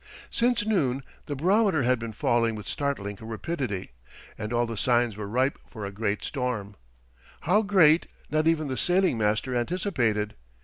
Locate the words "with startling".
2.55-3.17